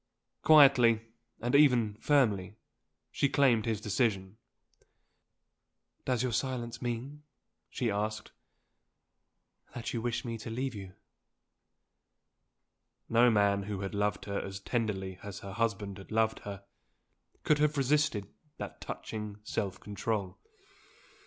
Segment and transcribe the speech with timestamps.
[0.41, 1.01] Quietly,
[1.41, 2.55] and even firmly,
[3.11, 4.37] she claimed his decision.
[6.05, 7.21] "Does your silence mean,"
[7.69, 8.31] she asked,
[9.75, 10.95] "that you wish me to leave you?"
[13.09, 16.65] No man who had loved her as tenderly as her husband had loved her,
[17.43, 18.25] could have resisted
[18.57, 20.39] that touching self control.